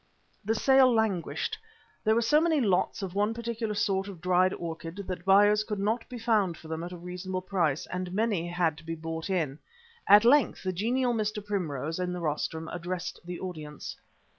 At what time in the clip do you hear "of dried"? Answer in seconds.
4.07-4.51